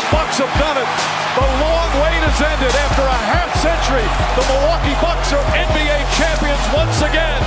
[0.00, 0.88] The Bucks have done it.
[1.36, 4.06] The long wait has ended after a half century.
[4.32, 7.40] The Milwaukee Bucks are NBA champions once again.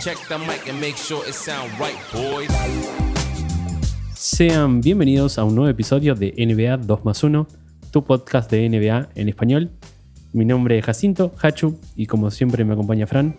[0.00, 2.48] Check the mic and make sure it sound right, boys.
[4.16, 7.46] Sean bienvenidos a un nuevo episodio de NBA 2 más 1,
[7.90, 9.70] tu podcast de NBA en español.
[10.32, 13.36] Mi nombre es Jacinto, Hachu, y como siempre me acompaña Fran.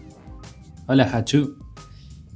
[0.85, 1.57] Hola, Hachu.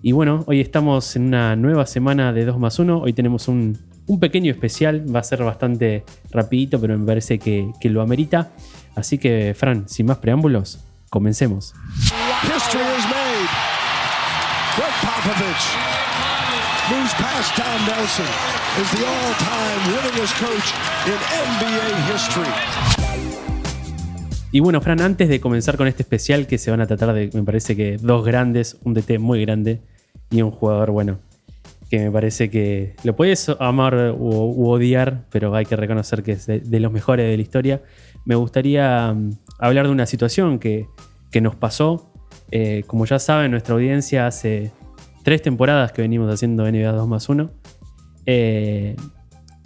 [0.01, 2.99] Y bueno, hoy estamos en una nueva semana de 2 más 1.
[2.99, 3.77] Hoy tenemos un,
[4.07, 8.51] un pequeño especial, va a ser bastante rapidito, pero me parece que, que lo amerita.
[8.95, 11.75] Así que, Fran, sin más preámbulos, comencemos.
[12.43, 13.49] History is made.
[14.75, 15.65] Greg Popovich
[16.89, 18.25] moves past Don Nelson
[18.79, 20.73] as the all-time winningest coach
[21.05, 22.96] in NBA history.
[24.51, 27.29] Y bueno, Fran, antes de comenzar con este especial que se van a tratar de,
[27.33, 29.81] me parece que dos grandes, un DT muy grande
[30.29, 31.19] y un jugador, bueno,
[31.89, 36.45] que me parece que lo puedes amar u, odiar, pero hay que reconocer que es
[36.45, 37.81] de, de los mejores de la historia.
[38.25, 40.87] Me gustaría mm, hablar de una situación que,
[41.31, 42.09] que nos pasó.
[42.51, 44.71] Eh, como ya saben, nuestra audiencia hace
[45.23, 47.49] tres temporadas que venimos haciendo NBA 2 más 1.
[48.25, 48.95] Eh,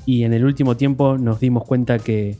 [0.05, 2.38] y en el último tiempo nos dimos cuenta que,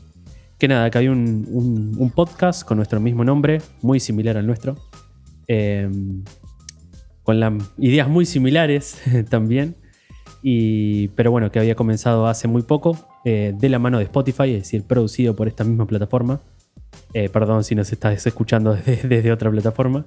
[0.62, 4.76] que nada, que había un, podcast con nuestro mismo nombre, muy similar al nuestro.
[5.48, 5.90] eh,
[7.24, 9.74] con las ideas muy similares también.
[10.40, 14.52] Y, pero bueno, que había comenzado hace muy poco, eh, de la mano de Spotify,
[14.52, 16.40] es decir, producido por esta misma plataforma.
[17.12, 20.06] Eh, perdón si nos estás escuchando desde, otra plataforma.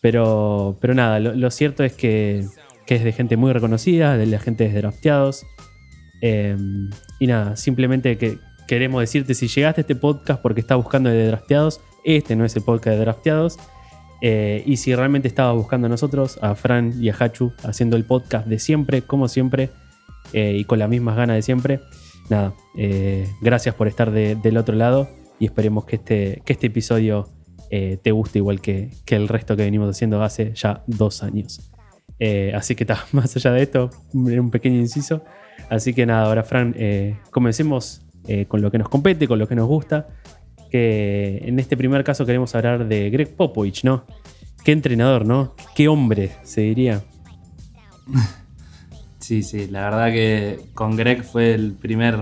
[0.00, 2.44] Pero, pero nada, lo, cierto es que,
[2.84, 5.46] que es de gente muy reconocida, de la gente de drafteados.
[6.20, 6.56] Eh,
[7.20, 11.26] y nada, simplemente que queremos decirte, si llegaste a este podcast porque estás buscando de
[11.26, 13.58] drafteados, este no es el podcast de drafteados.
[14.20, 18.04] Eh, y si realmente estabas buscando a nosotros, a Fran y a Hachu, haciendo el
[18.04, 19.70] podcast de siempre, como siempre,
[20.32, 21.80] eh, y con las mismas ganas de siempre,
[22.30, 26.68] nada, eh, gracias por estar de- del otro lado y esperemos que este, que este
[26.68, 27.28] episodio
[28.02, 31.72] te guste igual que, que el resto que venimos haciendo hace ya dos años.
[32.54, 35.24] Así que más allá de esto, un pequeño inciso.
[35.70, 36.76] Así que nada, ahora Fran,
[37.32, 40.08] comencemos eh, con lo que nos compete, con lo que nos gusta.
[40.70, 44.04] Que en este primer caso queremos hablar de Greg Popovich, ¿no?
[44.64, 45.54] Qué entrenador, ¿no?
[45.74, 47.02] Qué hombre, se diría.
[49.24, 52.18] Sí, sí, la verdad que con Greg fue el primer,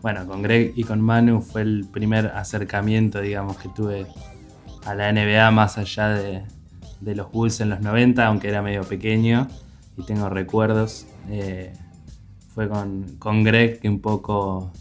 [0.00, 4.06] bueno, con Greg y con Manu fue el primer acercamiento, digamos, que tuve
[4.86, 6.44] a la NBA más allá de,
[7.02, 9.46] los Bulls en los 90, aunque era medio pequeño
[9.98, 11.06] y tengo recuerdos.
[11.28, 11.74] Eh,
[12.54, 14.72] fue con, con Greg que un poco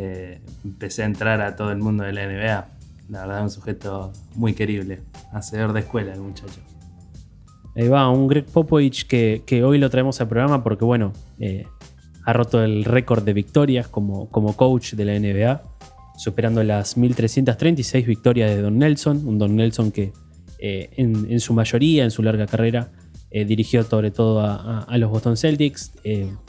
[0.00, 2.68] eh, empecé a entrar a todo el mundo de la NBA.
[3.10, 5.00] La verdad, un sujeto muy querible,
[5.32, 6.60] hacedor de escuela el muchacho.
[7.74, 11.66] Ahí va, un Greg Popovich que, hoy lo traemos al programa porque, bueno, eh,
[12.24, 15.62] ha roto el récord de victorias como, como coach de la NBA,
[16.16, 20.12] superando las 1336 victorias de Don Nelson, un Don Nelson que
[20.60, 22.92] eh, en, su mayoría, en su larga carrera,
[23.30, 25.92] dirigió sobre todo a, los Boston Celtics,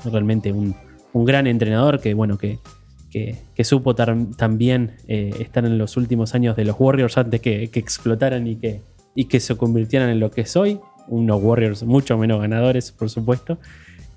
[0.06, 0.76] realmente un,
[1.14, 2.60] un gran entrenador que, bueno, que,
[3.10, 7.80] que, supo también eh, estar en los últimos años de los Warriors antes que, que
[7.80, 8.82] explotaran y que,
[9.16, 13.10] y que se convirtieran en lo que es hoy, unos Warriors mucho menos ganadores, por
[13.10, 13.58] supuesto.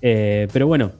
[0.01, 0.91] Eh, pero bueno,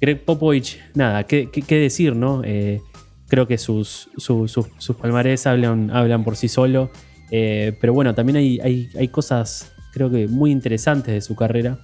[0.00, 2.42] Greg Popovich, nada, qué, qué- decir, ¿no?
[2.44, 2.80] Eh,
[3.28, 6.90] creo que sus, su- sus- sus palmarés hablan, hablan por sí solo.
[7.30, 11.78] Pero bueno, también hay, hay, hay cosas, creo que muy interesantes de su carrera.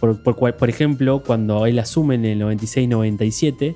[0.00, 3.74] Por, por ejemplo, cuando él asume en el 96-97,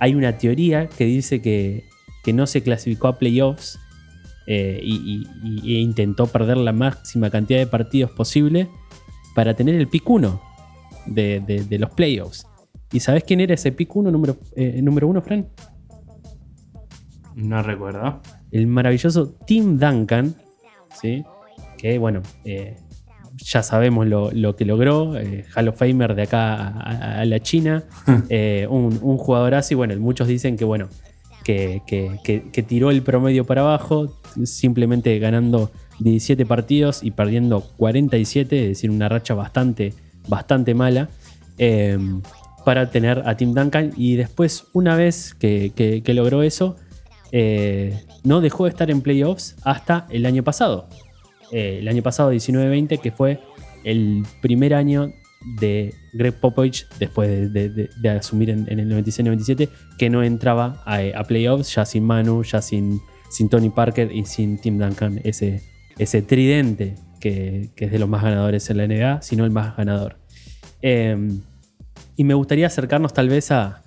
[0.00, 1.84] hay una teoría que dice que,
[2.24, 3.78] que no se clasificó a playoffs
[4.46, 8.68] eh, y, y- y- e intentó perder la máxima cantidad de partidos posible
[9.34, 10.40] para tener el pick 1
[11.06, 12.46] de, de- de los playoffs.
[12.92, 15.46] ¿Y sabes quién era ese pick 1 número, eh, número uno, Fran?
[17.34, 18.20] No recuerdo.
[18.50, 20.34] el maravilloso Tim Duncan,
[21.00, 21.22] ¿sí?
[21.76, 22.76] que bueno, eh,
[23.38, 27.84] ya sabemos lo, lo que logró, eh, Hall of Famer de acá a, la China,
[28.28, 30.88] eh, un, un jugadorazo y bueno, muchos dicen que bueno,
[31.44, 35.70] que, que- que- que tiró el promedio para abajo, simplemente ganando
[36.00, 39.94] 17 partidos y perdiendo 47, es decir, una racha bastante,
[40.28, 41.08] bastante mala.
[41.58, 41.98] eh,
[42.64, 46.76] para tener a Tim Duncan y después una vez que, que- que logró eso
[47.32, 50.86] eh, no dejó de estar en playoffs hasta el año pasado
[51.52, 53.40] Eh, el año pasado 19-20 que fue
[53.84, 55.12] el primer año
[55.60, 61.84] de Greg Popovich después de, asumir en, el 96-97 que no entraba a, playoffs ya
[61.84, 63.00] sin Manu, ya sin,
[63.30, 65.62] sin Tony Parker y sin Tim Duncan ese,
[65.96, 70.18] ese tridente que, es de los más ganadores en la NBA, sino el más ganador.
[70.82, 71.16] Eh,
[72.16, 73.82] y me gustaría acercarnos tal vez a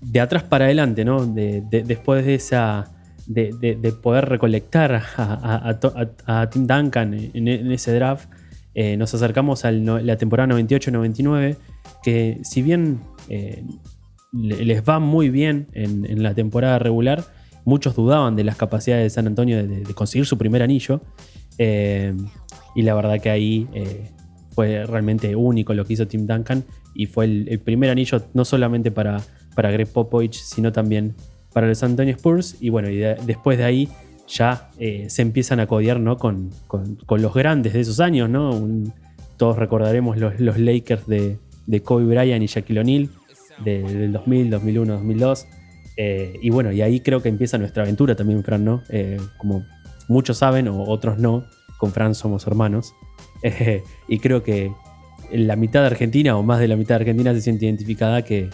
[0.00, 1.26] de atrás para adelante, ¿no?
[1.26, 2.90] De, de- después de esa.
[3.26, 8.28] De, de- de poder recolectar a, Tim Duncan en, ese draft,
[8.74, 11.56] eh, nos acercamos a la temporada 98-99,
[12.02, 13.62] que si bien eh,
[14.32, 17.24] le- les va muy bien en, la temporada regular,
[17.64, 21.00] muchos dudaban de las capacidades de San Antonio de, conseguir su primer anillo.
[21.58, 22.14] eh,
[22.74, 23.66] y la verdad que ahí
[24.54, 26.62] fue realmente único lo que hizo Tim Duncan
[26.94, 29.20] y fue el, el primer anillo no solamente para,
[29.56, 31.14] para Greg Popovich, sino también
[31.52, 32.56] para los San Antonio Spurs.
[32.60, 33.88] Y bueno, y de- después de ahí
[34.28, 36.16] ya eh, se empiezan a codear ¿no?
[36.18, 38.28] con, con- con los grandes de esos años.
[38.30, 38.50] ¿no?
[38.50, 38.92] Un-
[39.36, 43.08] todos recordaremos los, los Lakers de, de Kobe Bryant y Shaquille O'Neal
[43.64, 45.46] de- del 2000, 2001, 2002.
[45.96, 48.82] Eh, y bueno, y ahí creo que empieza nuestra aventura también, Fran, ¿no?
[48.90, 49.64] Eh, como
[50.08, 51.44] muchos saben o otros no,
[51.78, 52.92] con Fran somos hermanos.
[53.42, 54.70] Eh, y creo que
[55.32, 58.50] la mitad de Argentina o más de la mitad de Argentina se siente identificada que,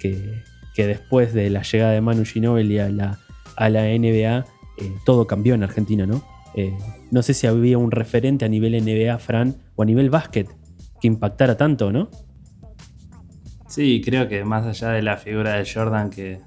[0.00, 0.42] que,
[0.74, 3.18] que después de la llegada de Manu Ginóbili a la,
[3.56, 4.44] a la NBA,
[4.76, 6.24] eh, todo cambió en Argentina, ¿no?
[6.54, 6.76] Eh,
[7.10, 10.48] no sé si había un referente a nivel NBA, Fran, o a nivel básquet
[11.00, 12.10] que impactara tanto, ¿no?
[13.68, 16.40] Sí, creo que más allá de la figura de Jordan, que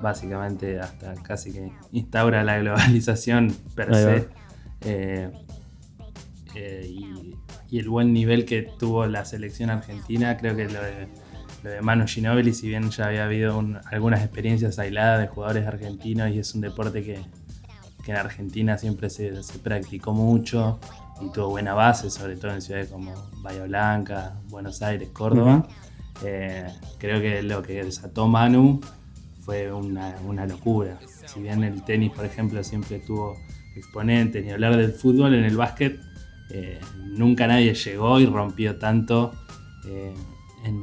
[0.00, 4.28] básicamente hasta casi que instaura la globalización per se,
[4.82, 5.30] eh,
[6.86, 7.34] y,
[7.70, 11.08] y el buen nivel que tuvo la selección argentina, creo que lo de,
[11.70, 16.30] de Manu Ginóbili, si bien ya había habido un- algunas experiencias aisladas de jugadores argentinos
[16.30, 17.20] y es un deporte que,
[18.04, 20.78] que en Argentina siempre se, se practicó mucho
[21.20, 23.12] y tuvo buena base, sobre todo en ciudades como
[23.42, 25.66] Bahía Blanca, Buenos Aires, Córdoba.
[26.22, 26.66] Eh,
[26.98, 28.80] creo que lo que desató Manu
[29.40, 30.98] fue una, una locura.
[31.26, 33.36] Si bien el tenis, por ejemplo, siempre tuvo
[33.74, 35.98] exponentes, ni hablar del fútbol, en el básquet
[36.50, 36.78] eh,
[37.16, 39.32] nunca nadie llegó y rompió tanto
[39.86, 40.12] eh,
[40.64, 40.80] en,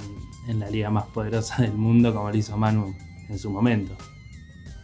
[0.48, 2.94] en la liga más poderosa del mundo como lo hizo Manu
[3.30, 3.96] en su momento.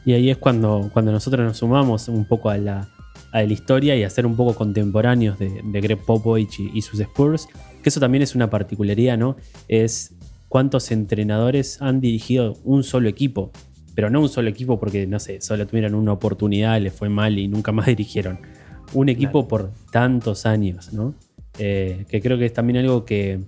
[0.06, 2.89] Y ahí es cuando, cuando nosotros nos sumamos un poco a la,
[3.33, 6.81] a la historia y a ser un poco contemporáneos de, de Greg Popovich y, y
[6.81, 7.48] sus Spurs,
[7.83, 9.36] que eso también es una particularidad, ¿no?
[9.68, 10.13] Es
[10.48, 13.51] cuántos entrenadores han dirigido un solo equipo,
[13.95, 17.38] pero no un solo equipo porque, no sé, solo tuvieron una oportunidad, les fue mal
[17.38, 18.39] y nunca más dirigieron.
[18.94, 21.14] Un equipo por tantos años, ¿no?
[21.59, 23.42] Eh, que creo que es también algo que,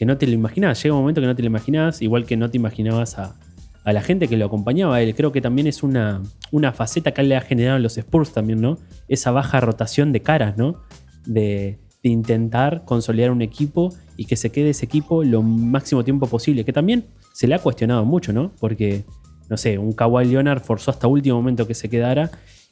[0.00, 0.82] que no te lo imaginabas.
[0.82, 3.36] Llega un momento que no te lo imaginabas, igual que no te imaginabas a,
[3.84, 5.14] a la gente que lo acompañaba a él.
[5.14, 8.78] Creo que también es una, una faceta que le ha generado los Spurs también, ¿no?
[9.08, 10.80] Esa baja rotación de caras, ¿no?
[11.26, 16.26] De, de intentar consolidar un equipo y que se quede ese equipo lo máximo tiempo
[16.28, 16.64] posible.
[16.64, 17.04] Que también
[17.34, 18.52] se le ha cuestionado mucho, ¿no?
[18.58, 19.04] Porque,
[19.50, 22.30] no sé, un Kawhi Leonard forzó hasta último momento que se quedara.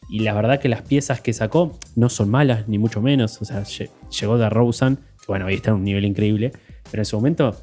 [0.09, 3.43] Y la verdad que las piezas que sacó no son malas, ni mucho menos.
[3.43, 6.53] O sea, lle- llegó de Rosen, que bueno, ahí está en un nivel increíble.
[6.91, 7.55] Pero en su momento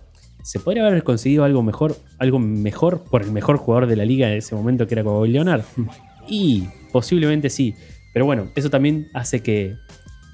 [0.46, 4.30] se podría haber conseguido algo mejor, algo mejor por el mejor jugador de la liga
[4.30, 5.64] en ese momento que era Kawhi Leonard.
[6.28, 7.76] Y posiblemente sí.
[8.14, 9.76] Pero bueno, eso también hace que,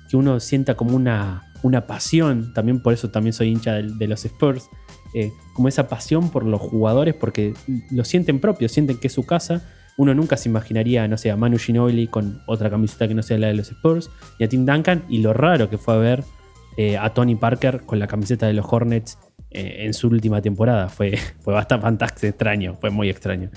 [0.10, 2.53] que uno sienta como una, una pasión.
[2.53, 4.69] También por eso también soy hincha de, los Spurs.
[5.13, 7.53] eh, como esa pasión por los jugadores porque
[7.89, 9.62] lo sienten propio, sienten que es su casa.
[9.98, 13.38] Uno nunca se imaginaría, no sé, a Manu Ginobili con otra camiseta que no sea
[13.38, 16.24] la de los Spurs y a Tim Duncan y lo raro que fue a ver
[16.77, 19.17] eh, a Tony Parker con la camiseta de los Hornets
[19.49, 20.89] eh, en su última temporada.
[20.89, 23.49] Fue, fue bastante fantástico, extraño, fue muy extraño.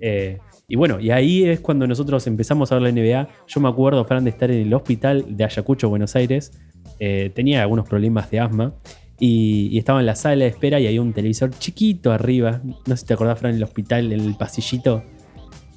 [0.00, 3.28] Eh, y bueno, y ahí es cuando nosotros empezamos a ver la NBA.
[3.46, 6.52] Yo me acuerdo, Fran, de estar en el hospital de Ayacucho, Buenos Aires.
[6.98, 8.74] Tenía algunos problemas de asma.
[9.20, 12.60] Y, y estaba en la sala de espera y había un televisor chiquito arriba.
[12.86, 15.02] No sé si te acordás, Fran, en el hospital, en el pasillito.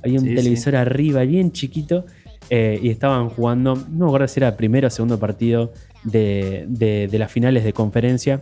[0.04, 2.06] Había un Sí, televisor arriba, bien chiquito.
[2.50, 5.72] eh, y estaban jugando, no me acuerdo si era primero o segundo partido
[6.04, 8.40] de, de- las finales de conferencia.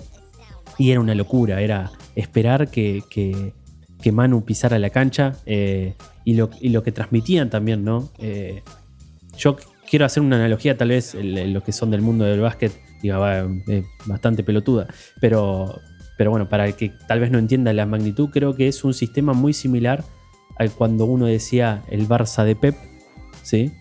[0.77, 3.53] Y era una locura, era esperar que, que-
[4.01, 8.09] que Manu pisara la cancha eh, y, lo, y lo que transmitían también, ¿no?
[8.17, 8.61] Eh,
[9.37, 9.57] yo
[9.89, 12.71] quiero hacer una analogía, tal vez, en- en lo que son del mundo del básquet,
[13.01, 13.47] Digo, va,
[14.05, 14.87] bastante pelotuda.
[15.21, 15.79] Pero,
[16.17, 18.93] pero bueno, para el que tal vez no entienda la magnitud, creo que es un
[18.93, 20.03] sistema muy similar
[20.57, 22.75] al cuando uno decía el Barça de Pep,
[23.41, 23.71] ¿sí?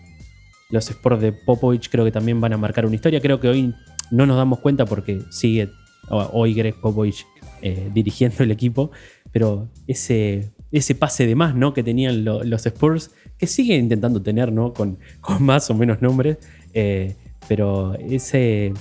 [0.69, 3.21] Los Sports de Popovich creo que también van a marcar una historia.
[3.21, 3.73] Creo que hoy
[4.11, 5.69] no nos damos cuenta porque sigue
[6.09, 7.25] hoy Greg Popovich
[7.61, 8.91] eh, dirigiendo el equipo,
[9.31, 11.73] pero ese, ese pase de más ¿no?
[11.73, 14.73] que tenían los Spurs, que sigue intentando tener ¿no?
[14.73, 16.37] con, con más o menos nombres,
[16.73, 17.15] eh,
[17.47, 18.73] pero ese,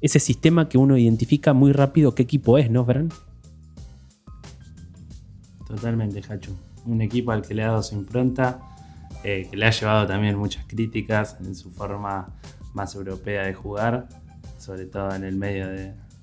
[0.00, 3.10] ese sistema que uno identifica muy rápido qué equipo es, ¿no, Bran?
[5.66, 6.52] Totalmente, Hachu.
[6.86, 8.60] Un equipo al que le ha dado su impronta,
[9.22, 12.34] eh, que le ha llevado también muchas críticas en su forma
[12.72, 14.08] más europea de jugar,
[14.58, 15.68] sobre todo en el medio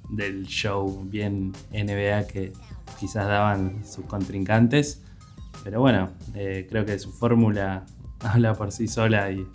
[0.10, 2.53] del show bien NBA que
[3.00, 5.01] quizás daban sus contrincantes.
[5.63, 7.86] Pero bueno, eh, creo que su fórmula
[8.19, 9.48] habla por sí sola y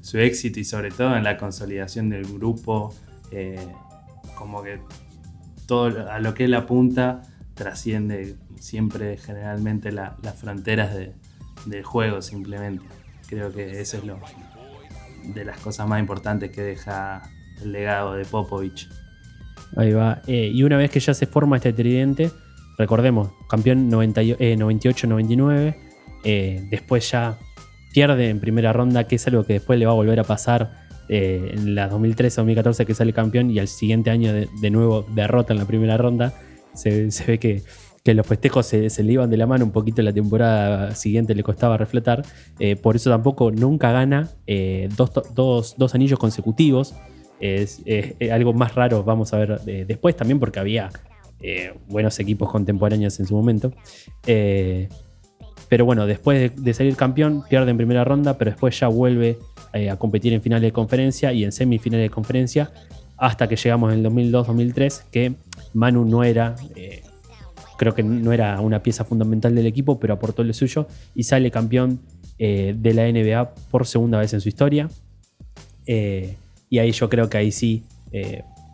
[0.00, 2.94] su éxito y sobre todo en la consolidación del grupo,
[3.30, 3.58] eh,
[4.36, 4.80] como que
[5.66, 7.22] todo a lo que él apunta
[7.54, 10.94] trasciende siempre generalmente las fronteras
[11.66, 12.84] del juego simplemente.
[13.28, 14.18] Creo que eso es lo
[15.24, 17.22] de las cosas más importantes que deja
[17.62, 18.88] el legado de Popovich.
[19.76, 20.22] Ahí va.
[20.26, 22.30] Eh, y una vez que ya se forma este tridente,
[22.78, 25.76] recordemos, campeón 98-99,
[26.24, 27.38] eh, después ya
[27.92, 30.84] pierde en primera ronda, que es algo que después le va a volver a pasar
[31.08, 35.58] eh, en la 2013-2014 que sale campeón y al siguiente año de, nuevo derrota en
[35.58, 36.34] la primera ronda.
[36.74, 37.62] Se, ve que,
[38.12, 41.42] los festejos se, le iban de la mano un poquito en la temporada siguiente, le
[41.42, 42.22] costaba refletar.
[42.58, 44.28] Eh, por eso tampoco nunca gana
[44.96, 46.94] dos, anillos consecutivos.
[47.40, 47.82] Es,
[48.30, 50.90] algo más raro, vamos a ver después también porque había
[51.46, 53.70] eh, buenos equipos contemporáneos en su momento.
[54.26, 54.88] Eh,
[55.68, 59.38] pero bueno, después de, salir campeón, pierde en primera ronda, pero después ya vuelve
[59.74, 62.72] eh, a competir en finales de conferencia y en semifinales de conferencia,
[63.18, 65.34] hasta que llegamos en el 2002-2003, que
[65.74, 66.54] Manu no era,
[67.76, 71.50] creo que no era una pieza fundamental del equipo, pero aportó lo suyo y sale
[71.50, 72.00] campeón
[72.38, 74.88] de la NBA por segunda vez en su historia.
[75.86, 77.84] y ahí yo creo que ahí sí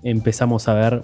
[0.03, 1.03] empezamos a ver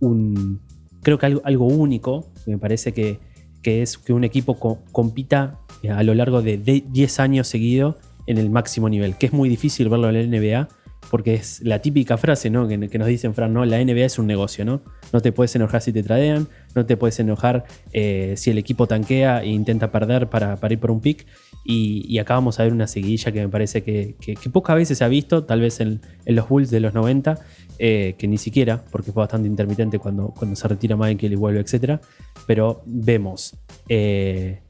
[0.00, 0.60] un,
[1.02, 3.18] creo que algo, único, me parece que,
[3.62, 4.58] es que un equipo
[4.92, 9.32] compita eh, a lo largo de 10 años seguido en el máximo nivel, que es
[9.32, 10.68] muy difícil verlo en la NBA,
[11.08, 12.68] porque es la típica frase ¿no?
[12.68, 13.64] que, nos dicen, Fran, ¿no?
[13.64, 14.82] la NBA es un negocio, ¿no?
[15.12, 18.86] No te puedes enojar si te tradean, no te puedes enojar eh, si el equipo
[18.86, 21.26] tanquea e intenta perder para, ir por un pick.
[21.64, 24.14] Y, acá vamos a ver una seguidilla que me parece que,
[24.52, 27.38] pocas veces se ha visto, tal vez en, los Bulls de los 90,
[27.78, 31.60] eh, que ni siquiera, porque fue bastante intermitente cuando, cuando se retira Michael y vuelve,
[31.60, 32.00] etc.
[32.46, 33.56] Pero vemos
[33.88, 34.60] eh,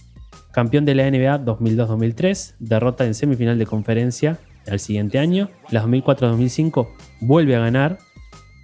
[0.52, 6.88] campeón de la NBA 2002-2003, derrota en semifinal de conferencia al siguiente año, la 2004-2005
[7.20, 7.98] vuelve a ganar,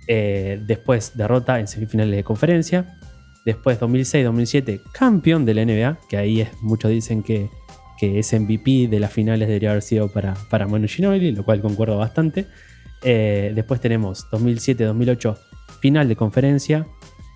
[0.08, 2.98] eh, después derrota en semifinales de conferencia,
[3.44, 7.48] después 2006-2007 campeón de la NBA, que ahí es, muchos dicen que,
[7.98, 11.60] que ese MVP de las finales debería haber sido para, para Manu Ginobili, lo cual
[11.60, 12.46] concuerdo bastante.
[13.02, 15.36] Eh, después tenemos 2007-2008,
[15.80, 16.86] final de conferencia.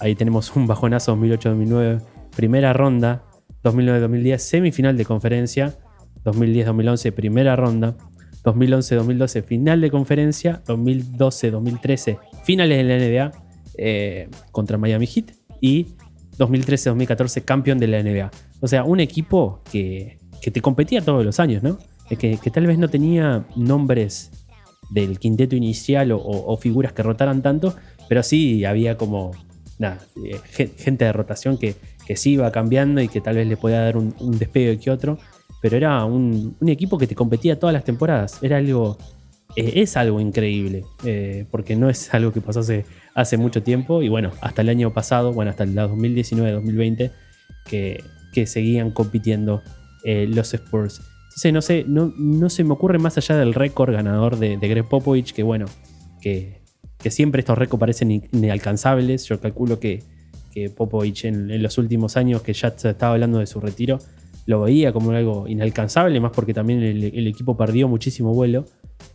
[0.00, 2.02] Ahí tenemos un bajonazo 2008-2009,
[2.37, 3.25] primera ronda.
[3.62, 5.79] 2009-2010, semifinal de conferencia.
[6.25, 7.97] 2010-2011, primera ronda.
[8.45, 10.63] 2011-2012, final de conferencia.
[10.67, 13.43] 2012-2013, finales de la NBA
[13.79, 15.33] eh, contra Miami Heat.
[15.61, 15.89] Y
[16.39, 18.31] 2013-2014, campeón de la NBA.
[18.61, 21.79] O sea, un equipo que, te competía todos los años, ¿no?
[22.09, 24.31] Que, que tal vez no tenía nombres
[24.91, 27.75] del quinteto inicial o, figuras que rotaran tanto,
[28.09, 29.31] pero sí había como
[29.81, 30.41] eh,
[30.77, 33.97] gente de rotación que, que sí iba cambiando y que tal vez le podía dar
[33.97, 35.19] un, despegue que otro,
[35.61, 38.99] pero era un, equipo que te competía todas las temporadas, era algo,
[39.57, 42.61] eh, es algo increíble, eh, porque no es algo que pasó
[43.14, 44.02] hace, mucho tiempo.
[44.02, 47.11] Y bueno, hasta el año pasado, bueno, hasta el 2019-2020,
[47.67, 48.02] que,
[48.33, 49.62] que seguían compitiendo
[50.05, 51.02] los Spurs.
[51.52, 55.43] No sé, no, se me ocurre más allá del récord ganador de, Greg Popovich, que
[55.43, 55.67] bueno,
[56.21, 56.61] que,
[57.09, 59.25] siempre estos récords parecen inalcanzables.
[59.26, 60.02] Yo calculo que,
[60.76, 63.99] Popovich en, los últimos años, que ya se estaba hablando de su retiro,
[64.50, 68.66] lo veía como algo inalcanzable, más porque también el, equipo perdió muchísimo vuelo.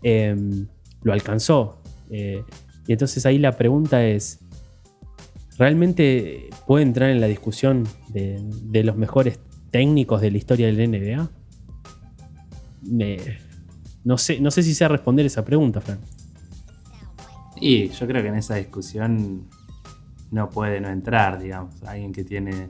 [0.01, 0.65] Em,
[1.03, 1.81] lo alcanzó.
[2.09, 2.41] Eh,
[2.87, 4.39] y entonces ahí la pregunta es,
[5.57, 9.39] ¿realmente puede entrar en la discusión de, los mejores
[9.71, 11.29] técnicos de la historia del NBA?
[14.05, 15.99] no, sé, no sé si sea responder esa pregunta, Fran.
[17.59, 19.49] Y yo creo que en esa discusión
[20.31, 21.83] no puede no entrar, digamos.
[21.83, 22.69] Alguien que tiene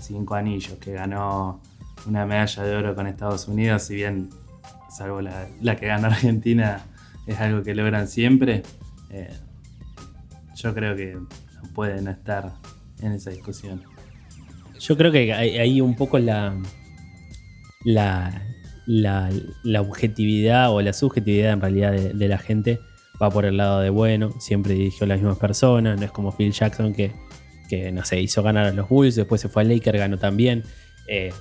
[0.00, 1.60] cinco anillos, que ganó
[2.06, 4.30] una medalla de oro con Estados Unidos, si bien,
[4.90, 6.84] salvo la, que gana Argentina,
[7.26, 8.62] es algo que logran siempre.
[9.10, 9.32] Eh,
[10.54, 12.52] yo creo que no puede no estar
[13.00, 13.82] en esa discusión.
[14.78, 16.54] Yo creo que hay un poco la,
[17.84, 18.42] la,
[18.86, 22.80] la, objetividad o la subjetividad en realidad de, la gente
[23.22, 26.32] va por el lado de bueno, siempre dirigió a las mismas personas, no es como
[26.36, 27.12] Phil Jackson que,
[27.68, 30.64] que no sé, hizo ganar a los Bulls, después se fue al Lakers, ganó también.
[31.06, 31.32] Eh,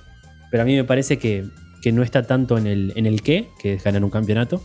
[0.53, 1.45] pero a mí me parece que,
[1.81, 4.61] que no está tanto en el, en el qué, que es ganar un campeonato,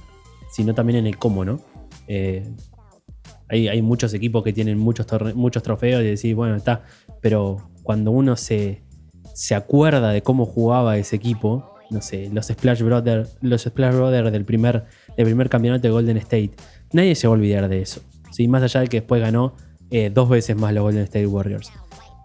[0.51, 1.63] sino también en el cómo, ¿no?
[2.09, 2.47] Eh,
[3.49, 6.83] hay, hay muchos equipos que tienen muchos, muchos trofeos y decís, bueno, está,
[7.23, 8.83] pero cuando uno se,
[9.33, 14.31] se acuerda de cómo jugaba ese equipo, no sé, los Splash Brothers, los Splash Brothers
[14.31, 14.85] del primer,
[15.17, 16.51] del primer campeonato de Golden State,
[16.93, 18.03] nadie se va a olvidar de eso.
[18.31, 18.47] ¿sí?
[18.47, 19.57] Más allá de que después ganó
[19.91, 21.73] eh, dos veces más los Golden State Warriors.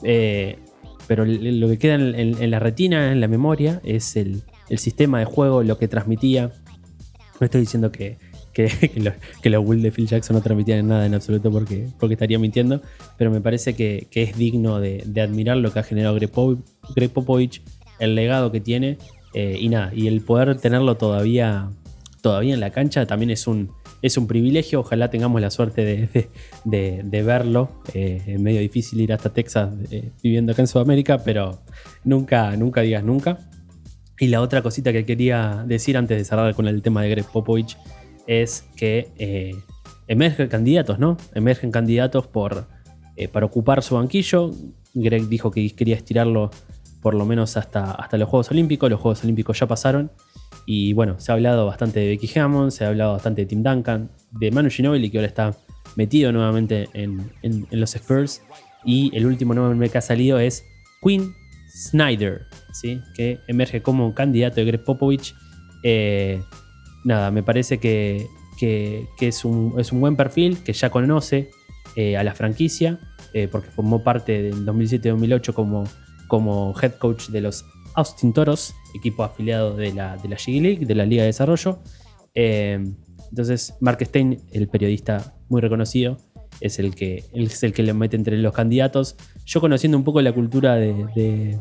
[0.03, 0.59] Eh,
[1.07, 4.43] pero lo que queda en, la retina, en la memoria, es el,
[4.77, 6.51] sistema de juego, lo que transmitía.
[7.39, 8.17] No estoy diciendo que,
[9.43, 12.81] los, Bulls de Phil Jackson no transmitían nada en absoluto porque, porque estaría mintiendo,
[13.17, 16.31] pero me parece que, es digno de, admirar lo que ha generado Greg
[17.11, 17.61] Popovich,
[17.99, 18.97] el legado que tiene
[19.33, 21.69] eh, y nada, y el poder tenerlo todavía,
[22.21, 23.71] todavía en la cancha también es un,
[24.03, 24.81] es un privilegio.
[24.81, 26.29] Ojalá tengamos la suerte de,
[26.65, 27.81] de- de- verlo.
[27.95, 31.59] Eh, es medio difícil ir hasta Texas eh, viviendo acá en Sudamérica, pero
[32.03, 33.39] nunca, nunca digas nunca.
[34.19, 37.25] Y la otra cosita que quería decir antes de cerrar con el tema de Greg
[37.25, 37.77] Popovich
[38.27, 39.55] es que eh,
[40.07, 41.17] emergen candidatos, ¿no?
[41.33, 42.67] Emergen candidatos por,
[43.31, 44.51] para ocupar su banquillo.
[44.93, 46.51] Greg dijo que quería estirarlo
[47.03, 48.89] por lo menos hasta, hasta los Juegos Olímpicos.
[48.89, 50.09] Los Juegos Olímpicos ya pasaron.
[50.65, 53.61] Y bueno, se ha hablado bastante de Becky Hammond, se ha hablado bastante de Tim
[53.61, 55.53] Duncan, de Manu Ginobili, que ahora está
[55.97, 58.41] metido nuevamente en, en- los Spurs.
[58.85, 60.63] Y el último nombre que ha salido es
[61.03, 61.33] Quinn
[61.89, 63.01] Snyder, ¿sí?
[63.15, 65.35] que emerge como candidato de Greg Popovich.
[65.83, 66.41] Eh,
[67.03, 68.25] nada, me parece que,
[68.57, 71.49] que- que es, un, es un buen perfil, que ya conoce
[71.97, 72.99] eh, a la franquicia,
[73.33, 75.83] eh, porque formó parte del 2007-2008 como,
[76.33, 80.83] como head coach de los Austin Toros, equipo afiliado de la, de la G League,
[80.83, 81.77] de la Liga de Desarrollo.
[82.33, 82.83] Eh,
[83.29, 86.17] entonces, Mark Stein, el periodista muy reconocido,
[86.59, 89.15] es el que, es el que le mete entre los candidatos.
[89.45, 91.59] Yo conociendo un poco la cultura de,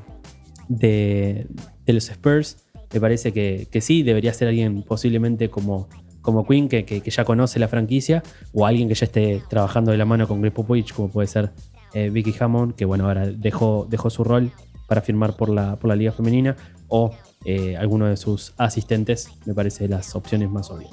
[0.70, 1.46] de,
[1.86, 5.90] los Spurs, me parece que, que sí, debería ser alguien posiblemente como,
[6.22, 8.22] como Quinn, que, que- que ya conoce la franquicia,
[8.54, 11.50] o alguien que ya esté trabajando de la mano con Greg Popovich, como puede ser
[11.94, 14.50] eh, Vicky Hammond, que bueno, ahora dejó, dejó su rol
[14.86, 16.56] para firmar por la, por la Liga Femenina,
[16.88, 20.92] o eh, alguno de sus asistentes, me parece las opciones más obvias.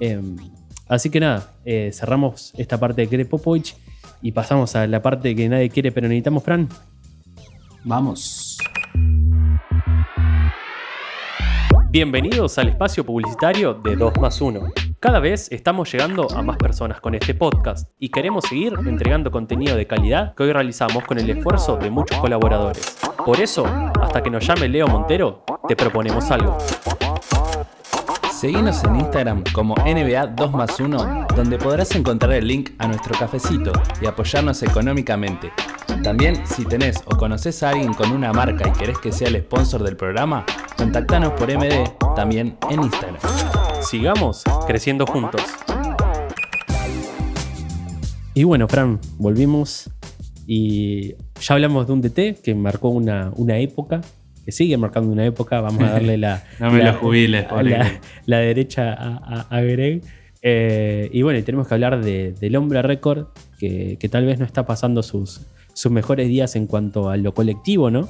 [0.00, 0.36] Em,
[0.88, 3.76] así que nada, eh, cerramos esta parte de Greg Popovich
[4.20, 6.68] y pasamos a la parte que nadie quiere, pero necesitamos, Fran.
[7.84, 8.58] Vamos.
[11.90, 14.87] Bienvenidos al espacio publicitario de 2 más 1.
[15.00, 19.76] Cada vez estamos llegando a más personas con este podcast y queremos seguir entregando contenido
[19.76, 22.96] de calidad que hoy realizamos con el esfuerzo de muchos colaboradores.
[23.24, 23.64] Por eso,
[24.02, 26.58] hasta que nos llame Leo Montero, te proponemos algo.
[28.32, 33.16] Seguinos en Instagram como NBA 2 más 1, donde podrás encontrar el link a nuestro
[33.16, 33.70] cafecito
[34.02, 35.52] y apoyarnos económicamente.
[36.02, 39.42] También, si tenés o conoces a alguien con una marca y querés que sea el
[39.42, 40.44] sponsor del programa,
[40.76, 43.20] contactanos por MD también en Instagram.
[43.88, 45.40] Sigamos creciendo juntos.
[48.34, 49.90] Y bueno, Fran, volvimos
[50.46, 54.00] y ya hablamos de un DT que marcó una, una época,
[54.44, 55.60] que sigue marcando una época.
[55.60, 58.00] Vamos a darle la, No me la- lo jubiles, pobre la, Greg.
[58.26, 60.02] la derecha a, a- a Greg.
[60.42, 63.26] Eh, y bueno, tenemos que hablar de- del hombre récord,
[63.58, 65.40] que, que tal vez no está pasando sus,
[65.72, 68.08] sus mejores días en cuanto a lo colectivo, ¿no?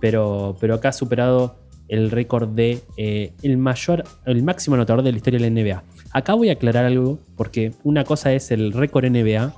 [0.00, 1.56] Pero, pero acá ha superado
[1.88, 5.82] el récord de eh, el mayor, el máximo anotador de la historia de la NBA.
[6.12, 9.54] Acá voy a aclarar algo, porque una cosa es el récord NBA,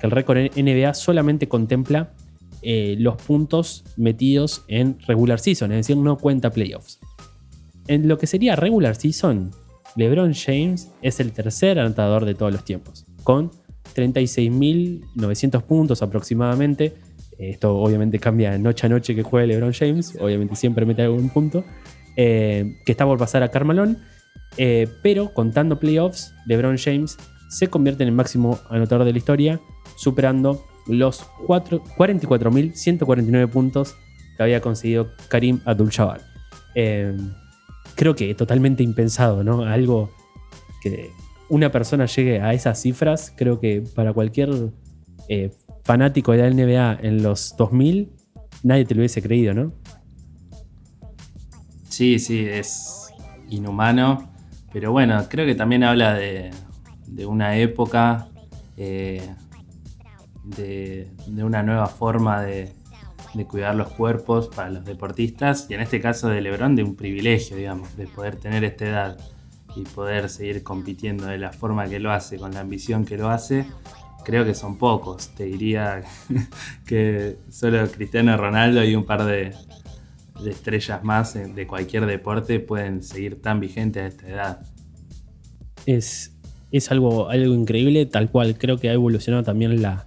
[0.00, 2.12] que el récord NBA solamente contempla
[2.62, 6.98] eh, los puntos metidos en regular season, es decir, no cuenta playoffs.
[7.86, 9.50] En lo que sería regular season,
[9.96, 13.50] LeBron James es el tercer anotador de todos los tiempos, con
[13.94, 16.94] 36.900 puntos aproximadamente.
[17.38, 21.64] Esto obviamente cambia noche a noche que juegue LeBron James, obviamente siempre mete algún punto,
[22.16, 23.98] eh, que está por pasar a Carmalón,
[24.56, 27.16] eh, pero contando playoffs, LeBron James
[27.48, 29.60] se convierte en el máximo anotador de la historia,
[29.96, 33.96] superando los cuatro- 44.149 puntos
[34.36, 36.20] que había conseguido Karim Abdul-Jabbar.
[36.74, 37.16] Eh,
[37.94, 39.62] creo que totalmente impensado, ¿no?
[39.64, 40.10] Algo
[40.82, 41.10] que
[41.48, 44.50] una persona llegue a esas cifras, creo que para cualquier
[45.28, 45.50] eh,
[45.84, 48.10] fanático de la NBA en los 2000,
[48.62, 49.72] nadie te lo hubiese creído, ¿no?
[51.88, 53.12] Sí, sí, es
[53.48, 54.32] inhumano.
[54.72, 56.50] Pero bueno, creo que también habla de,
[57.26, 58.28] una época
[58.76, 59.22] eh,
[60.42, 62.72] de, de una nueva forma de,
[63.34, 66.94] de cuidar los cuerpos para los deportistas y en este caso de Lebron de un
[66.94, 69.18] privilegio, digamos, de poder tener esta edad
[69.76, 73.28] y poder seguir compitiendo de la forma que lo hace, con la ambición que lo
[73.28, 73.66] hace,
[74.24, 75.28] creo que son pocos.
[75.34, 76.02] Te diría
[76.86, 79.52] que solo Cristiano Ronaldo y un par de,
[80.46, 84.60] estrellas más de cualquier deporte pueden seguir tan vigentes a esta edad.
[85.86, 86.32] Es,
[86.72, 88.58] es algo, algo increíble, tal cual.
[88.58, 90.06] Creo que ha evolucionado también la,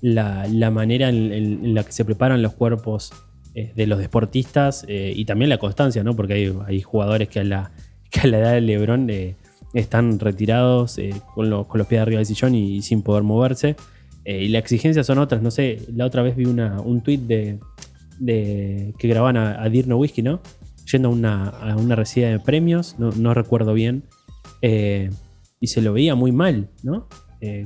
[0.00, 3.12] la, manera en, en la que se preparan los cuerpos
[3.58, 6.14] eh, de los deportistas eh, y también la constancia, ¿no?
[6.14, 7.72] Porque hay, hay jugadores que a, la,
[8.08, 9.34] que a la edad de Lebron eh,
[9.74, 13.76] están retirados eh, con, los- con los pies arriba del sillón y, sin poder moverse.
[14.24, 17.18] Eh, y la exigencia son otras, no sé, la otra vez vi una, un tweet
[17.18, 17.58] de,
[18.18, 20.40] de que grababan a, a Dirk Nowitzki, ¿no?
[20.90, 24.04] Yendo a una, a una recibida de premios, no, no recuerdo bien.
[24.62, 25.10] Eh,
[25.60, 27.08] y se lo veía muy mal, ¿no?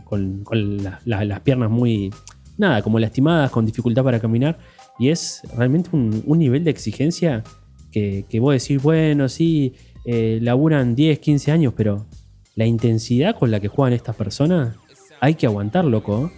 [0.04, 2.10] Con con la- las piernas muy,
[2.58, 4.58] nada, como lastimadas, con dificultad para caminar.
[4.98, 7.42] Y es realmente un, un nivel de exigencia
[7.90, 9.72] que, que vos decís, bueno, sí,
[10.04, 12.06] eh, laburan 10, 15 años, pero
[12.54, 14.76] la intensidad con la que juegan estas personas,
[15.20, 16.30] hay que aguantar, loco.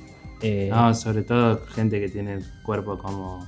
[0.42, 3.46] Eh, No, sobre todo gente que tiene el cuerpo como,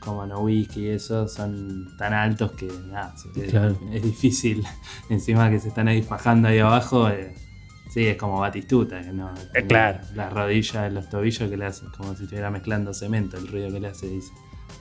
[0.00, 3.76] como Nowitzki y eso, son tan altos que nada, es, Claro.
[3.92, 4.62] es difícil.
[5.10, 7.34] Encima que se están ahí fajando ahí abajo, eh,
[7.92, 9.98] sí, es como Batistuta, que no, Eh, claro.
[10.14, 13.80] Las rodillas, los tobillos que le hace, como si estuviera mezclando cemento, el ruido que
[13.80, 14.32] le hace, dice,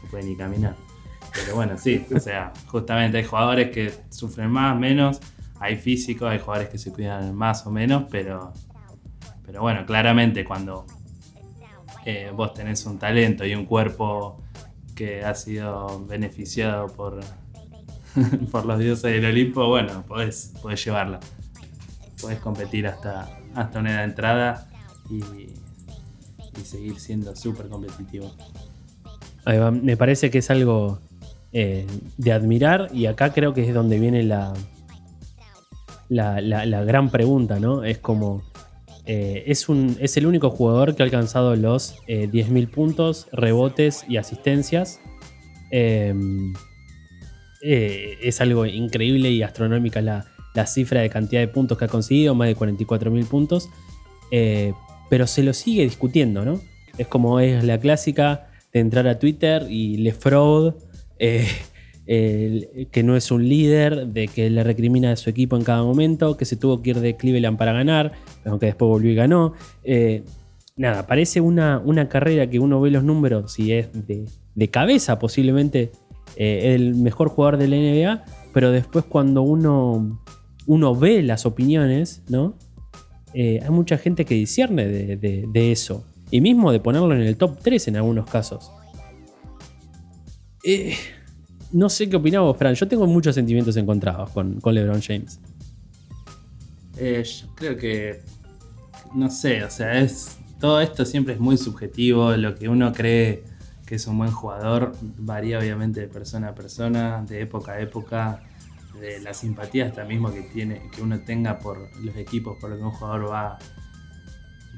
[0.03, 0.75] no puede ni caminar.
[1.36, 5.19] Pero bueno, sí, o sea, justamente hay jugadores que sufren más, menos,
[5.60, 8.54] hay físicos, hay jugadores que se cuidan más o menos, pero,
[9.45, 10.86] pero bueno, claramente cuando
[12.06, 14.41] eh, vos tenés un talento y un cuerpo
[14.95, 17.19] que ha sido beneficiado por,
[18.52, 21.19] por los dioses del Olimpo, bueno, podés, podés llevarla.
[22.21, 24.69] Podés competir hasta, hasta una edad de entrada
[25.10, 28.34] y, y seguir siendo súper competitivo.
[29.84, 31.00] Me parece que es algo
[31.58, 31.88] eh,
[32.18, 34.54] de admirar y acá creo que es donde viene la,
[36.10, 37.86] la, la- gran pregunta, ¿no?
[37.86, 38.44] Es como,
[39.06, 44.04] eh, es, un, es el único jugador que ha alcanzado los eh, 10.000 puntos, rebotes
[44.10, 45.00] y asistencias.
[45.72, 46.13] Eh,
[47.63, 51.88] eh, es algo increíble y astronómica la, la cifra de cantidad de puntos que ha
[51.88, 53.70] conseguido, más de 44.000 puntos.
[55.10, 56.60] Pero se lo sigue discutiendo, ¿no?
[56.98, 60.74] Es como es la clásica de entrar a Twitter y Le Fraud,
[62.08, 65.84] eh, que no es un líder, de que le recrimina a su equipo en cada
[65.84, 68.12] momento, que se tuvo que ir de Cleveland para ganar,
[68.45, 69.54] aunque después volvió y ganó.
[69.84, 70.23] Eh,
[70.78, 75.17] nada, parece una, una carrera que uno ve los números y es de, de cabeza
[75.19, 75.91] posiblemente
[76.36, 80.21] eh, el mejor jugador de la NBA, pero después cuando uno,
[80.67, 82.56] uno ve las opiniones, ¿no?
[83.34, 86.06] Hay mucha gente que discierne de- de eso.
[86.32, 88.71] Y mismo de ponerlo en el top 3 en algunos casos.
[90.67, 90.97] Eh,
[91.71, 92.73] no sé qué opinamos, Fran.
[92.73, 95.39] Yo tengo muchos sentimientos encontrados con, LeBron James.
[96.97, 98.21] Eh, yo creo que,
[99.13, 102.36] no sé, o sea, es todo esto siempre es muy subjetivo.
[102.36, 103.43] Lo que uno cree
[103.86, 108.41] que es un buen jugador varía obviamente de persona a persona, de época a época,
[108.99, 112.78] de la simpatía hasta mismo que tiene, que uno tenga por los equipos, por lo
[112.78, 113.60] que un jugador va,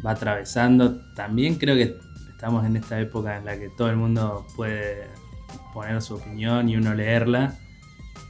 [0.05, 0.99] va atravesando.
[1.15, 1.95] También creo que
[2.29, 5.07] estamos en esta época en la que todo el mundo puede
[5.73, 7.55] poner su opinión y uno leerla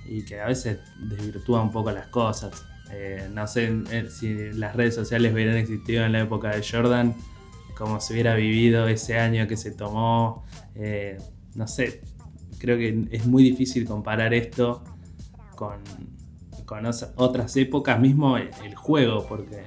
[0.05, 2.65] y que a veces desvirtúa un poco las cosas.
[2.91, 7.15] Eh, no sé eh, si las redes sociales hubieran existido en la época de Jordan,
[7.77, 10.45] como se hubiera vivido ese año que se tomó.
[10.75, 11.17] eh,
[11.55, 12.01] no sé,
[12.59, 14.83] creo que es muy difícil comparar esto
[15.55, 15.79] con,
[16.65, 19.63] con otras épocas, mismo el, juego, porque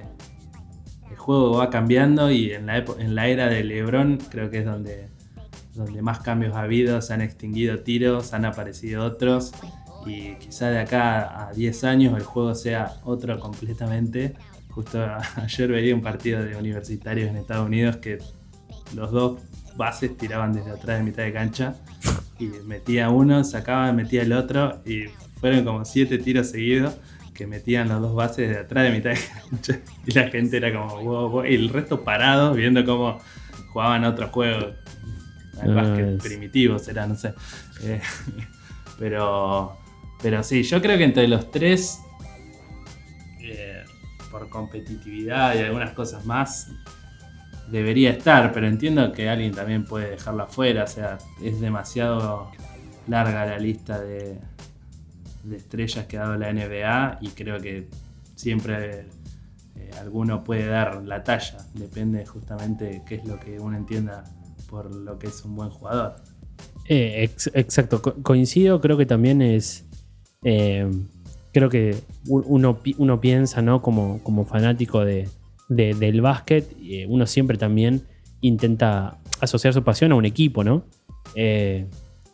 [1.09, 4.65] el juego va cambiando y en la, en la era de LeBron creo que es
[4.65, 5.09] donde,
[5.73, 9.53] donde más cambios ha habido, se han extinguido tiros, han aparecido otros
[10.05, 14.35] y quizá de acá a 10 años el juego sea otro completamente.
[14.69, 15.05] Justo
[15.35, 18.19] ayer veía un partido de universitarios en Estados Unidos que
[18.95, 19.41] los dos
[19.75, 21.75] bases tiraban desde atrás de mitad de cancha
[22.39, 25.05] y metía uno, sacaba, metía el otro y
[25.39, 26.95] fueron como siete tiros seguidos
[27.33, 30.73] que metían los dos bases de atrás de mitad de cancha y la gente era
[30.73, 33.19] como wow, wow", y el resto parado viendo cómo
[33.71, 34.73] jugaban otro juego
[35.69, 37.33] Ah, básquet es- primitivo será, no sé.
[37.83, 38.01] Eh,
[38.99, 39.77] pero,
[40.21, 41.99] pero sí, yo creo que entre los tres,
[43.41, 43.83] eh,
[44.29, 46.67] por competitividad y algunas cosas más,
[47.69, 52.51] debería estar, pero entiendo que alguien también puede dejarlo afuera, o sea, es demasiado
[53.07, 54.37] larga la lista de,
[55.43, 57.87] de estrellas que ha dado la NBA y creo que
[58.35, 59.05] siempre
[59.75, 61.57] eh, alguno puede dar la talla.
[61.73, 64.23] Depende justamente qué es lo que uno entienda
[64.71, 66.15] por lo que es un buen jugador.
[66.89, 69.85] Eh, ex- exacto, co- coincido, creo que también es...
[70.43, 70.89] eh,
[71.53, 71.95] creo que
[72.27, 73.81] uno, uno piensa, ¿no?
[73.81, 75.29] Como, como fanático de,
[75.69, 78.01] de- del básquet, eh, uno siempre también
[78.39, 80.83] intenta asociar su pasión a un equipo, ¿no?
[81.35, 81.85] Eh,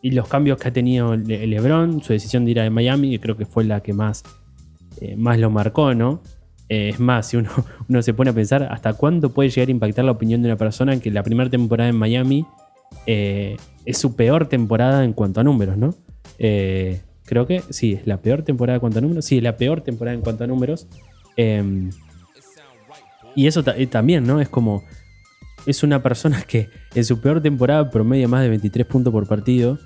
[0.02, 3.19] y los cambios que ha tenido Le- LeBron, su decisión de ir a Miami, que
[3.19, 4.23] creo que fue la que más,
[5.17, 6.21] más lo marcó, ¿no?
[6.69, 7.49] Eh, es más, si uno,
[7.89, 10.58] uno se pone a pensar hasta cuándo puede llegar a impactar la opinión de una
[10.58, 12.45] persona en que la primera temporada en Miami
[13.06, 15.95] eh, es su peor temporada en cuanto a números, ¿no?
[16.39, 19.25] Eh, creo que sí, es la peor temporada en cuanto a números.
[19.25, 20.88] Sí, es la peor temporada en cuanto a números.
[21.38, 21.89] Eh,
[23.36, 24.41] y eso ta- también, ¿no?
[24.41, 24.84] Es como.
[25.65, 29.77] Es una persona que en su peor temporada promedia más de 23 puntos por partido.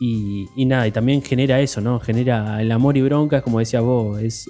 [0.00, 2.00] Y, nada, y también genera eso, ¿no?
[2.00, 4.20] Genera el amor y bronca, como decías vos.
[4.20, 4.48] Es,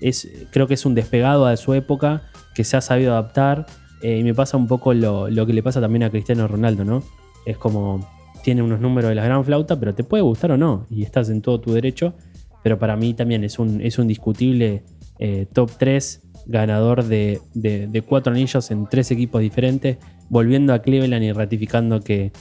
[0.00, 2.22] es, creo que es un despegado a su época
[2.54, 3.66] que se ha sabido adaptar.
[4.02, 7.02] eh, y me pasa un poco lo, que le pasa también a Cristiano Ronaldo, ¿no?
[7.46, 8.06] Es como.
[8.42, 10.86] Tiene unos números de la gran flauta, pero te puede gustar o no.
[10.88, 12.14] Y estás en todo tu derecho.
[12.62, 14.82] Pero para mí también es un, es un discutible
[15.18, 19.98] eh, top 3 ganador de, de- de cuatro anillos en tres equipos diferentes,
[20.30, 22.32] volviendo a Cleveland y ratificando que,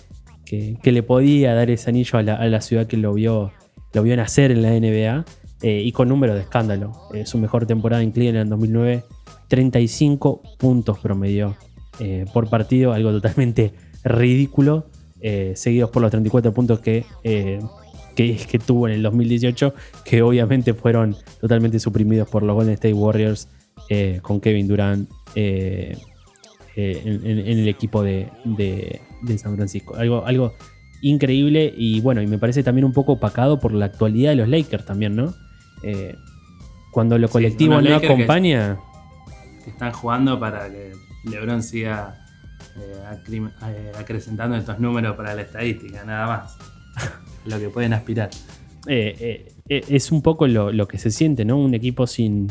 [0.45, 3.51] que- que le podía dar ese anillo a la, a la ciudad que lo vio,
[3.93, 5.25] lo vio nacer en la NBA
[5.61, 6.93] eh, y con números de escándalo.
[7.13, 9.03] Eh, su mejor temporada en Cleveland en 2009,
[9.47, 11.55] 35 puntos promedio
[11.99, 14.87] eh, por partido, algo totalmente ridículo,
[15.55, 17.03] seguidos por los 34 puntos que,
[18.15, 19.73] que, tuvo en el 2018,
[20.05, 23.49] que obviamente fueron totalmente suprimidos por los Golden State Warriors
[24.21, 25.97] con Kevin Durant en
[27.59, 29.95] el equipo de, de- de San Francisco.
[29.95, 30.53] Algo, algo
[31.01, 34.49] increíble y bueno, y me parece también un poco opacado por la actualidad de los
[34.49, 35.33] Lakers también, ¿no?
[35.83, 36.15] Eh,
[36.91, 38.77] cuando lo colectivo no Lakers acompaña,
[39.63, 40.93] Que están jugando para que
[41.25, 42.25] LeBron siga
[42.77, 46.57] eh, eh, acrecentando estos números para la estadística, nada más.
[47.45, 48.29] lo que pueden aspirar.
[48.87, 51.57] eh, es un poco lo, lo que se siente, ¿no?
[51.57, 52.47] Un equipo sin,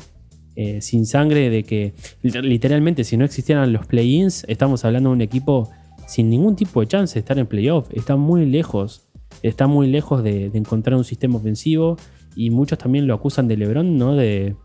[0.81, 5.21] sin sangre, de que li- literalmente si no existieran los play-ins, estamos hablando de un
[5.23, 5.69] equipo
[6.07, 7.89] sin ningún tipo de chance de estar en playoff.
[7.93, 9.09] Está muy lejos,
[9.43, 11.97] está muy lejos de, de encontrar un sistema ofensivo
[12.37, 14.15] y muchos también lo acusan de LeBron, ¿no?
[14.15, 14.57] De,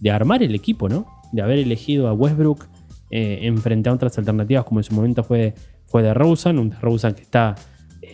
[0.00, 1.06] de armar el equipo, ¿no?
[1.32, 2.66] De haber elegido a Westbrook
[3.10, 5.54] eh, en frente a otras alternativas como en su momento fue,
[5.86, 7.54] fue de Rosen, un Rosen que está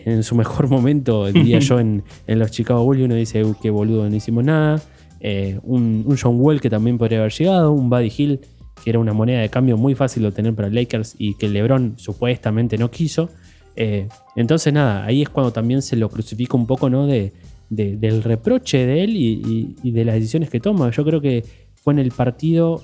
[0.05, 3.69] en su mejor momento, diría yo, en, en los Chicago Bulls uno dice, "Uy, qué
[3.69, 4.81] boludo, no hicimos nada.
[5.19, 8.39] Eh, un, un John Wall que también podría haber llegado, un Buddy Hill
[8.83, 11.95] que era una moneda de cambio muy fácil de obtener para Lakers y que LeBron
[11.97, 13.29] supuestamente no quiso.
[13.75, 17.07] Eh, entonces nada, ahí es cuando también se lo crucifica un poco, ¿no?
[17.07, 17.33] De,
[17.69, 20.89] de- del reproche de él y, de las decisiones que toma.
[20.91, 21.43] Yo creo que
[21.75, 22.83] fue en el partido,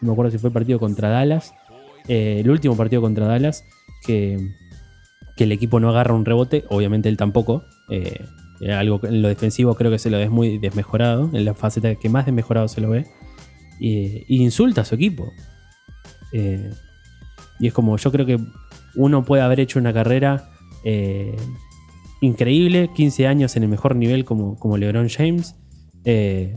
[0.00, 1.54] no me acuerdo si fue el partido contra Dallas,
[2.08, 3.64] eh, el último partido contra Dallas,
[4.06, 4.38] que,
[5.36, 7.64] que el equipo no agarra un rebote, obviamente él tampoco.
[7.90, 8.24] eh,
[8.76, 12.08] algo en lo defensivo creo que se lo ve muy desmejorado, en la faceta que
[12.08, 13.06] más desmejorado se lo ve.
[13.78, 15.32] Y, insulta a su equipo.
[16.32, 16.70] Eh,
[17.60, 18.36] y es como, yo creo que
[18.96, 20.50] uno puede haber hecho una carrera
[22.20, 25.56] increíble, 15 años en el mejor nivel como, como LeBron James,
[26.04, 26.56] eh,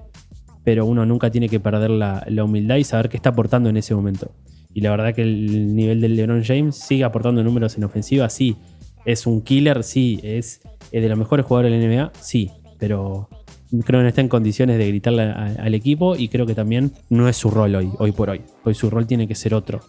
[0.64, 3.78] pero uno nunca tiene que perder la, la humildad y saber qué está aportando en
[3.78, 4.32] ese momento.
[4.74, 8.56] Y la verdad que el nivel del LeBron James sigue aportando números en ofensiva, sí.
[9.06, 10.20] Es un killer, sí.
[10.24, 12.52] Es, de los mejores jugadores de la NBA, sí.
[12.80, 13.28] Pero
[13.70, 17.28] creo que no está en condiciones de gritarle al equipo y creo que también no
[17.28, 18.42] es su rol hoy, hoy por hoy.
[18.64, 19.82] Hoy su rol tiene que ser otro.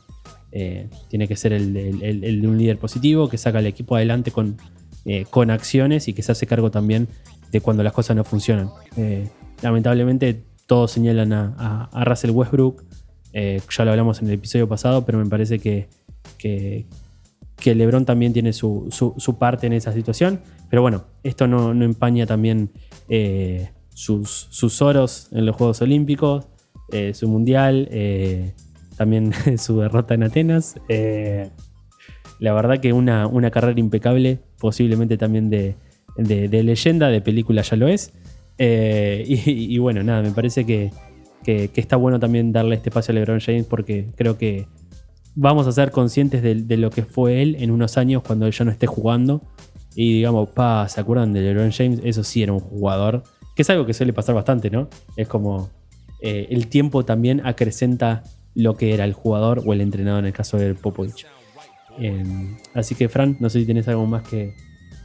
[0.50, 4.56] Eh, tiene que ser el de un líder positivo que saca al equipo adelante con,
[5.04, 7.08] eh, con acciones y que se hace cargo también
[7.50, 8.70] de cuando las cosas no funcionan.
[8.96, 9.28] Eh,
[9.60, 12.84] lamentablemente todos señalan a, Russell Westbrook,
[13.32, 15.88] eh, ya lo hablamos en el episodio pasado, pero me parece que,
[16.38, 16.86] que,
[17.64, 20.40] LeBron también tiene su, su- parte en esa situación.
[20.70, 22.70] Pero bueno, esto no, no empaña también
[23.92, 26.46] sus, sus oros en los Juegos Olímpicos,
[27.12, 27.88] su mundial,
[28.96, 30.76] también su derrota en Atenas.
[32.42, 35.74] La verdad que una, una carrera impecable, posiblemente también de,
[36.16, 38.12] de- de leyenda, de película ya lo es.
[38.58, 40.90] Eh, y, bueno, nada, me parece que,
[41.44, 44.66] que- está bueno también darle este espacio a LeBron James porque creo que
[45.34, 48.52] vamos a ser conscientes de, de lo que fue él en unos años cuando él
[48.52, 49.42] ya no esté jugando.
[49.94, 52.00] Y digamos, pa, ¿se acuerdan de LeBron James?
[52.04, 53.24] Eso sí era un jugador.
[53.56, 54.88] Que es algo que suele pasar bastante, ¿no?
[55.16, 55.68] Es como
[56.20, 58.22] eh, el tiempo también acrecenta
[58.54, 61.26] lo que era el jugador o el entrenador en el caso de Popovich.
[61.98, 62.24] Eh,
[62.74, 64.54] así que, Fran, no sé si tienes algo más que,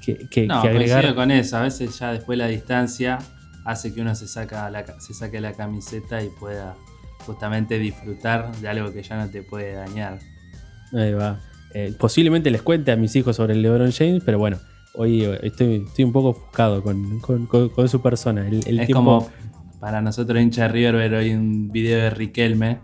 [0.06, 1.14] que, que- No, que agregar.
[1.16, 1.58] con eso.
[1.58, 3.20] A veces ya después la distancia
[3.66, 6.76] hace que uno se, saca la, ca- se saque la camiseta y pueda
[7.26, 10.20] justamente disfrutar de algo que ya no te puede dañar.
[10.94, 11.40] Ahí va.
[11.74, 14.58] Eh, posiblemente les cuente a mis hijos sobre el LeBron James, pero bueno,
[14.94, 18.48] hoy eh, estoy, estoy un poco ofuscado con, con- con- con su persona.
[18.48, 19.30] El, el es tiempo- como
[19.82, 22.80] para nosotros hincha de River ver hoy un video de Riquelme.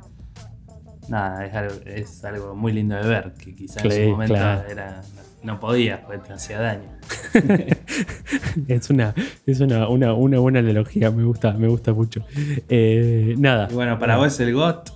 [1.09, 4.69] Nada, es algo, es algo muy lindo de ver, que quizá en su momento claro.
[4.69, 5.01] era,
[5.43, 6.89] no podía, porque te hacía daño.
[8.67, 9.13] es una,
[9.45, 12.25] es una, una, una buena analogía, me gusta, me gusta mucho.
[12.69, 13.67] Eh, nada.
[13.69, 14.89] Y bueno, para vos el GOT,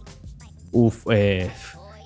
[0.72, 1.50] Uf, eh,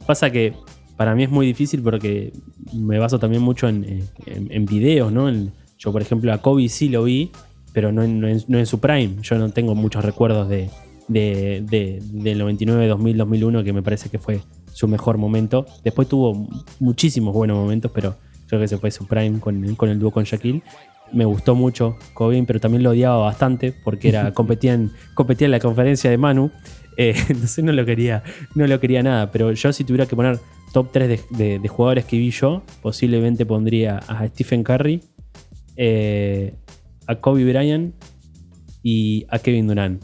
[0.06, 0.54] pasa que
[0.98, 2.32] para mí es muy difícil porque
[2.74, 5.30] me baso también mucho en, en- en videos, ¿no?
[5.30, 7.32] En- yo, por ejemplo, a Kobe sí lo vi,
[7.74, 9.16] pero no en, no en- no en su prime.
[9.24, 10.70] Yo no tengo muchos recuerdos de,
[11.12, 14.42] de- de- del 99, 2000, 2001, que me parece que fue
[14.74, 15.66] su mejor momento.
[15.84, 16.48] Después tuvo
[16.80, 18.16] muchísimos buenos momentos, pero
[18.48, 20.62] creo que se fue su prime con, con el dúo con Shaquille.
[21.14, 25.52] Me gustó mucho Kobe, pero también lo odiaba bastante porque era, competía, en, competía en
[25.52, 26.52] la conferencia de Manu.
[26.98, 28.24] Eh, entonces no lo quería,
[28.56, 29.32] no lo quería nada.
[29.32, 30.40] Pero yo si tuviera que poner
[30.74, 35.02] top 3 de, de- de jugadores que vi yo, posiblemente pondría a Stephen Curry,
[35.76, 36.54] eh,
[37.08, 37.94] a Kobe Bryant
[38.84, 40.02] y a Kevin Durant.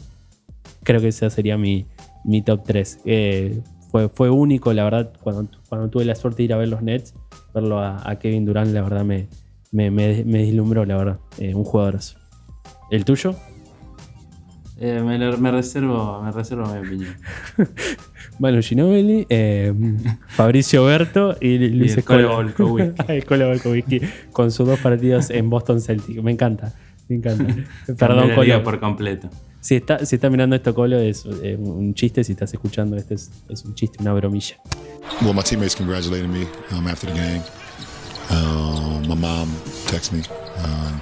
[0.88, 1.84] Creo que ese sería mi,
[2.24, 3.00] mi top 3.
[3.04, 6.68] Eh, fue, fue único, la verdad, cuando, cuando tuve la suerte de ir a ver
[6.68, 7.14] los Nets,
[7.52, 9.28] verlo a, a Kevin Durant, la verdad me,
[9.70, 11.18] me, me, me deslumbró, la verdad.
[11.36, 12.16] Eh, un jugadorazo.
[12.90, 13.34] ¿El tuyo?
[14.80, 17.14] eh, me, reservo, me reservo mi opinión.
[18.38, 19.74] Manu Ginobili, eh,
[20.28, 22.54] Fabricio Berto y Luis el Escola.
[23.26, 26.22] Colo Volkowicz, con sus dos partidos en Boston Celtic.
[26.22, 26.72] Me encanta,
[27.08, 27.54] me encanta.
[27.98, 28.62] Perdón, Colo.
[28.62, 29.28] por completo.
[29.60, 32.22] Si está, si está mirando esto, Colo, es eh, un chiste.
[32.24, 34.56] Si estás escuchando, este es, es un chiste, una bromilla.
[35.22, 37.42] Well, my teammates congratulated me um, after the game.
[38.30, 39.48] Um, my mom
[39.86, 40.22] texted me.
[40.64, 41.00] Um,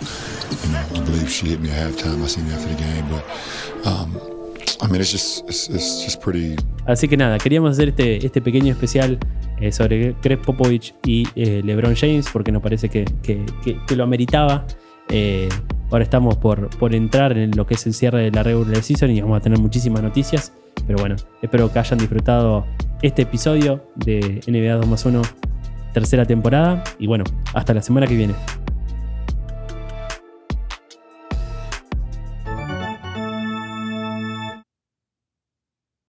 [0.64, 2.22] you know, I believe she hit me at halftime.
[2.22, 3.24] I seen me after the game, but
[3.86, 4.16] um,
[4.80, 8.40] I mean, it's just it's, it's just pretty Así que nada, queríamos hacer este, este
[8.40, 9.18] pequeño especial
[9.60, 13.96] eh, sobre Greg Popovich y eh, LeBron James porque nos parece que, que- que- que
[13.96, 14.64] lo ameritaba.
[15.08, 15.48] Eh,
[15.90, 19.10] ahora estamos por, por entrar en lo que es el cierre de la regular season
[19.10, 20.52] y vamos a tener muchísimas noticias.
[20.86, 22.64] Pero bueno, espero que hayan disfrutado
[23.02, 25.22] este episodio de NBA 2 más 1,
[25.92, 26.84] tercera temporada.
[26.98, 28.34] Y bueno, hasta la semana que viene.